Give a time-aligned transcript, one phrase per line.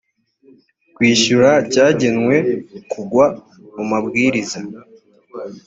[0.95, 2.35] kwishyura cyagenwe
[2.91, 3.25] kugwa
[3.75, 4.59] mu mabwiriza